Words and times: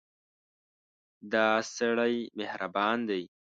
دا 1.31 1.49
سړی 1.75 2.15
مهربان 2.39 2.97
دی. 3.09 3.23